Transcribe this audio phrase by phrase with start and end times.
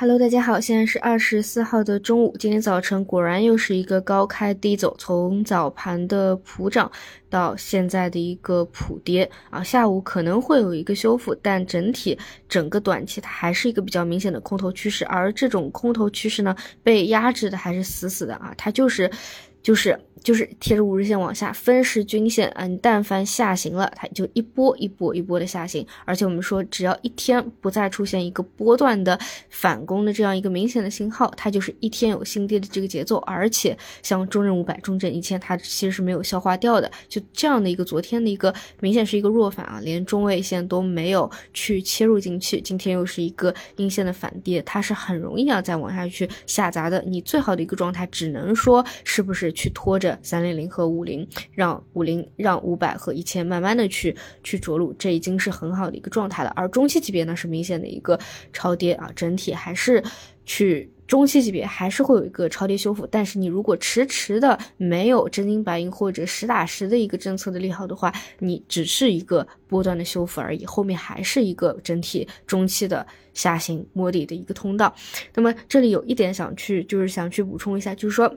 [0.00, 2.32] Hello，大家好，现在是二十四号的中午。
[2.38, 6.88] 今天早晨果然又是一个高开低走，从早盘的普涨
[7.28, 9.60] 到现在的一个普跌啊。
[9.60, 12.16] 下午可能会有一个修复，但整体
[12.48, 15.04] 整个短期它还是一个比较明显的空头趋势。
[15.06, 16.54] 而这种空头趋势呢，
[16.84, 19.10] 被压制的还是死死的啊，它就是
[19.64, 19.98] 就是。
[20.22, 25.86] 就是贴着五日线往下分时均线啊，你但凡下行了，它就一波一波一波的下行。
[26.04, 29.18] 而且我们说，只要一天不再出现一个波段的
[29.48, 33.16] 反攻的这样一个明显的信号，它就是一天有新跌的这个节奏。
[33.18, 36.90] 而且像中证五百、中证一千，它其实是没有消化掉的。
[37.08, 42.60] 就这样的一个昨天的一个明显是一个弱反啊，连中位线都没有去切入进去。
[42.60, 47.02] 今天又是一个阴线的反跌，它是很容易啊再往下去下砸的。
[47.06, 50.17] 你最好的一个状态，只能说是不是去拖着。
[50.22, 56.52] 三零零和五零，让五零让五百和一千慢慢的去去着陆，这已经是很好的一个状态了。
[56.56, 58.18] 而中期级别呢是明显的一个
[58.52, 60.02] 超跌啊，整体还是
[60.44, 63.06] 去中期级别还是会有一个超跌修复。
[63.06, 74.94] 但是你如果迟迟的没有真金白银或者实打实的一个政策的利好的话，你只是一个波段的修复而已，后面还是一个整体中期的下行摸底的一个通道。
[75.34, 78.34] 那么这里有一点想去就是想去补充一下，就是说。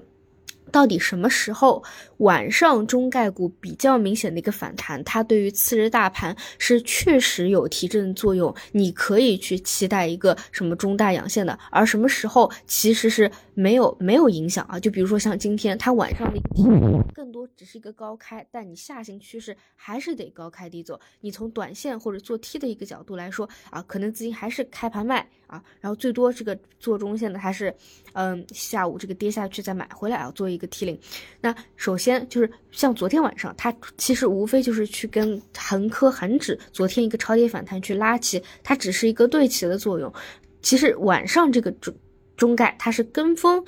[0.72, 1.84] 到底什么时候
[2.18, 11.58] 晚上中概股比较明显的一个反弹，它对于次日大盘是确实有提振作用，你可以去期待一个什么中大阳线的。
[11.72, 14.80] 而什么时候其实是没有没有影响啊？
[14.80, 21.00] 就比如说像今天它晚上的一个更多只是一个高开，但你下行趋势还是得高开低走。
[21.22, 27.74] 你从短线或者做 T 的一个角度来说啊，可能资金还是开盘卖啊，然后最多这个做中线的还是
[28.14, 30.62] 嗯下午这个跌下去再买回来啊，做一。
[30.62, 30.96] 个 T 零，
[31.42, 40.14] 那首先就是像昨天晚上，它其实无非就是去跟恒科、恒指昨天一个超跌反弹去拉齐，它只是一个对齐的作用。
[40.62, 41.92] 其实晚上这个中
[42.38, 43.66] 中概它是跟风，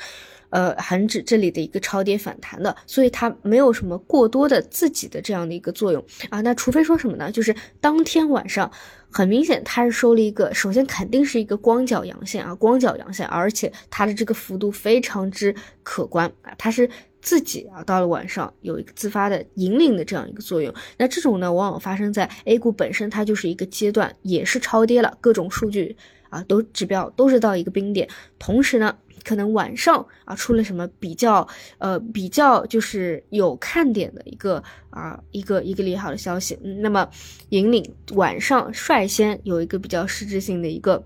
[0.53, 6.41] 呃，恒指这里的一个超跌反弹的，所以它没有什么过多的自己的这样的一个作用啊。
[6.41, 7.31] 那除非说什么呢？
[7.31, 8.71] 就是当天晚上
[9.09, 16.87] 很明显它是收了一个，首先肯定是一个光脚阳线啊，光脚阳线，而且它的这个幅度非常之可观啊，它是
[17.19, 20.71] 自己啊到了晚上有一个自发的引领的这样一个作用。
[20.99, 25.97] 那这种呢，往往发生在 A 股本身，它就是一个阶段，也是超跌了，各种数据。
[26.33, 37.07] 啊，都指标都是到一个冰点，同时呢，可能晚上啊出了什么比较呃比较就是有看点的一个啊一个一个利好的消息，那么
[37.49, 37.83] 引领
[38.15, 41.03] 晚上率先有一个比较实质性的一个。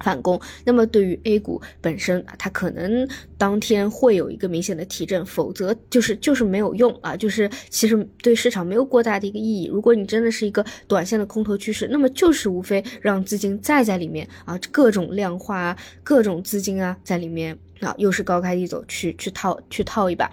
[0.00, 9.66] 反攻，那么对于 A 股本身啊，它可能当天会有一个明显的提振，否则就是就是没有用啊，就是其实对市场没有过大的一个意义。
[9.66, 20.30] 如果你真的是一个短线的空头趋势，那么就是无非让资金再在里面啊，各种量化啊，各种资金啊在里面啊，又是高开低走去去套去套一把，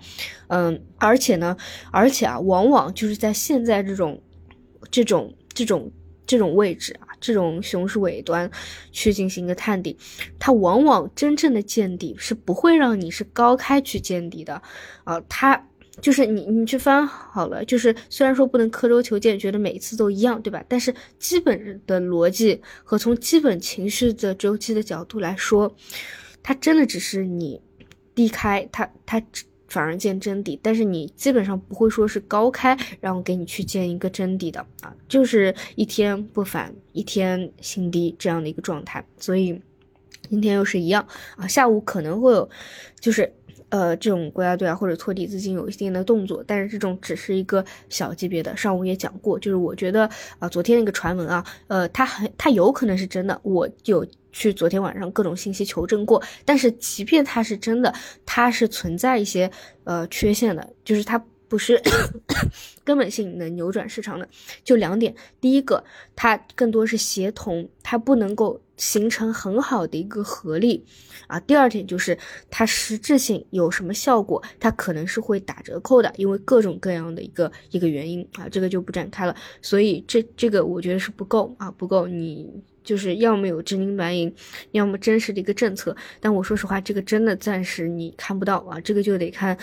[0.48, 1.58] 嗯，而且呢，
[1.92, 4.22] 而且啊，往往就是在现在这种
[4.92, 5.92] 这种这种。
[6.28, 8.50] 这种位置啊，这种熊市尾端
[8.92, 9.98] 去进行一个探底，
[10.38, 14.62] 它往往真正的见底是不会让你是高开去见底的，
[15.04, 15.68] 啊，它
[16.02, 20.64] 就是你你去翻好了，就是虽然说不能刻舟求剑，觉得每一次都一样，对吧？
[20.68, 25.76] 但是基本的逻辑和从基本情绪的周期的角度来说，
[26.44, 27.62] 它真的只是你
[28.14, 29.22] 低开，它它。
[29.76, 39.62] 反而见真底，但是你基本上不会说是高开，然后给你去见一个真底的啊，就是一天不反一天新低这样的一个状态，所以
[40.30, 42.50] 今天又是一样啊，下午可能会有，
[43.02, 43.30] 就是。
[43.70, 48.56] 呃，这种国家队啊，或者托底资金有一定的动作，但是这种只是一个小级别的。
[48.56, 50.10] 上午也讲过，就是我觉得
[50.40, 56.22] 啊，昨天那个传闻啊，呃，它很，它有可能是真的，我有去昨天晚上各种信息求证过。
[56.46, 57.94] 但是即便它是真的，
[58.26, 59.50] 它是存在一些
[59.84, 61.24] 呃缺陷的，就是它。
[61.48, 61.80] 不是
[62.84, 64.28] 根本性能扭转市场的，
[64.64, 65.14] 就两点。
[65.40, 65.82] 第一个，
[66.16, 70.86] 它更多是协同，它不能够形成很好的一个合力
[71.28, 71.40] 啊。
[71.40, 72.18] 第二点就是
[72.50, 79.36] 它实质性有什么效果，它可能是会打折扣的，因为各种各样的一个一个原因啊，这个就不展开了。
[79.62, 82.08] 所以这这个我觉得是不够啊，不够。
[82.08, 82.48] 你
[82.84, 84.34] 就是要么有真金白银，
[84.72, 85.96] 要么真实的一个政策。
[86.20, 89.58] 但我说实话，这个真的暂时你看不到啊，这个就得看。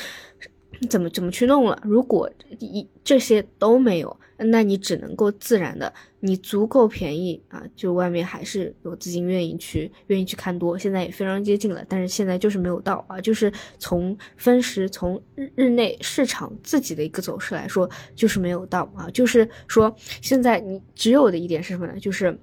[0.88, 1.80] 怎么怎么去弄了？
[1.84, 21.98] 如果一这些都没有，那你只能够自然的，你足够便宜啊，就外面还是有资金愿意去愿意去看多，现在也非常接近了，但是现在就是没有到啊，就是从分时从日日内市场自己的一个走势来说，就是没有到啊，就是说现在你只有的一点是什么呢？
[22.00, 22.36] 就是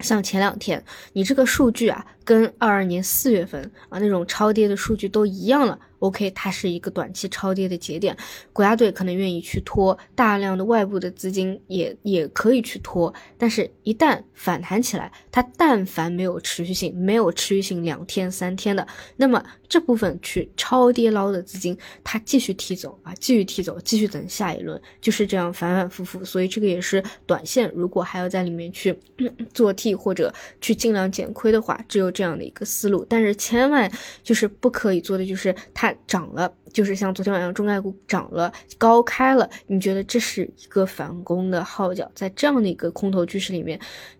[0.00, 0.82] 像前两天
[1.12, 2.06] 你这个数据啊。
[2.30, 5.76] 跟二二年四月份啊那种超跌的数据都一样了。
[5.98, 8.16] OK，它是一个短期超跌的节点，
[8.54, 18.86] 国家队可能愿意去拖，大量的外部的资金也也可以去拖，但是，一旦反弹起来，它但凡没有持续性，没有持续性两天三天的，
[19.16, 28.98] 那么这部分去超跌捞的资金，它继续踢走啊，继续踢走，继续等下一轮，就是这样反反复复，所以这个也是短线，如果还要在里面去
[29.52, 30.32] 做 T 或者
[30.62, 33.90] 去尽量减亏的话，只有这这样的一个思路，但是千万
[34.22, 35.94] 就是不可以做的就是它。
[36.06, 42.10] 涨了，就是像昨天晚上中概股涨了，高开了，你觉得这是一个反攻的号角？
[42.16, 43.78] 在这样的一个空头趋势里面，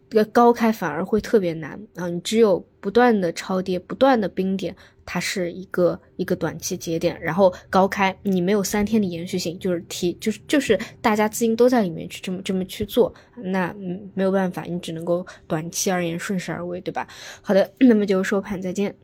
[0.08, 2.08] 这个高开反而会特别难啊！
[2.08, 4.74] 你只有不断的超跌，不断的冰点，
[5.12, 13.74] 它是一个一个短期节点，然后高开，你没有三天的延续性，就是提，就是就是大家资金都在里面去这么这么去做，那
[14.14, 17.08] 没有办法，你只能够短期而言顺势而为，对吧？
[17.42, 18.94] 好的，那么就收盘再见。